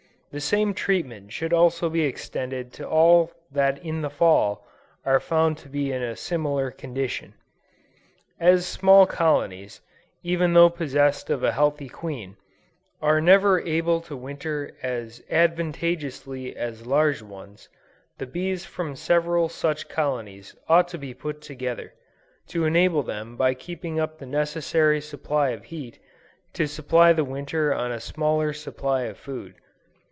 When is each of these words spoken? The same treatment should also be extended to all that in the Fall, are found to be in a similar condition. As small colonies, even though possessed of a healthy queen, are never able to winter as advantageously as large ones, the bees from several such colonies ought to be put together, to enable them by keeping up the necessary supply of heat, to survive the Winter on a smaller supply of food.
The 0.33 0.39
same 0.39 0.73
treatment 0.73 1.33
should 1.33 1.51
also 1.51 1.89
be 1.89 2.03
extended 2.03 2.71
to 2.79 2.87
all 2.87 3.33
that 3.51 3.83
in 3.83 4.01
the 4.01 4.09
Fall, 4.09 4.65
are 5.05 5.19
found 5.19 5.57
to 5.57 5.67
be 5.67 5.91
in 5.91 6.01
a 6.01 6.15
similar 6.15 6.71
condition. 6.71 7.33
As 8.39 8.65
small 8.65 9.05
colonies, 9.05 9.81
even 10.23 10.53
though 10.53 10.69
possessed 10.69 11.29
of 11.29 11.43
a 11.43 11.51
healthy 11.51 11.89
queen, 11.89 12.37
are 13.01 13.19
never 13.19 13.59
able 13.59 13.99
to 14.03 14.15
winter 14.15 14.71
as 14.81 15.21
advantageously 15.29 16.55
as 16.55 16.85
large 16.87 17.21
ones, 17.21 17.67
the 18.17 18.25
bees 18.25 18.63
from 18.63 18.95
several 18.95 19.49
such 19.49 19.89
colonies 19.89 20.55
ought 20.69 20.87
to 20.87 20.97
be 20.97 21.13
put 21.13 21.41
together, 21.41 21.93
to 22.47 22.63
enable 22.63 23.03
them 23.03 23.35
by 23.35 23.53
keeping 23.53 23.99
up 23.99 24.17
the 24.17 24.25
necessary 24.25 25.01
supply 25.01 25.49
of 25.49 25.65
heat, 25.65 25.99
to 26.53 26.69
survive 26.69 27.17
the 27.17 27.25
Winter 27.25 27.73
on 27.73 27.91
a 27.91 27.99
smaller 27.99 28.53
supply 28.53 29.01
of 29.03 29.17
food. 29.17 29.55